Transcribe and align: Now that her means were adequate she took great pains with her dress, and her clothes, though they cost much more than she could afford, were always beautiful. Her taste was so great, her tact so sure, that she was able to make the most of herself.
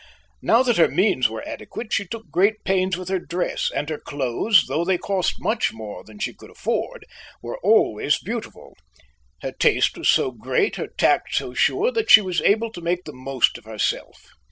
Now 0.41 0.63
that 0.63 0.77
her 0.77 0.87
means 0.87 1.29
were 1.29 1.47
adequate 1.47 1.93
she 1.93 2.07
took 2.07 2.31
great 2.31 2.63
pains 2.63 2.97
with 2.97 3.07
her 3.09 3.19
dress, 3.19 3.69
and 3.69 3.87
her 3.87 3.99
clothes, 3.99 4.65
though 4.65 4.83
they 4.83 4.97
cost 4.97 5.35
much 5.39 5.71
more 5.73 6.03
than 6.03 6.17
she 6.17 6.33
could 6.33 6.49
afford, 6.49 7.05
were 7.43 7.59
always 7.59 8.17
beautiful. 8.17 8.75
Her 9.43 9.51
taste 9.51 9.95
was 9.99 10.09
so 10.09 10.31
great, 10.31 10.77
her 10.77 10.87
tact 10.87 11.35
so 11.35 11.53
sure, 11.53 11.91
that 11.91 12.09
she 12.09 12.19
was 12.21 12.41
able 12.41 12.71
to 12.71 12.81
make 12.81 13.03
the 13.03 13.13
most 13.13 13.59
of 13.59 13.65
herself. 13.65 14.25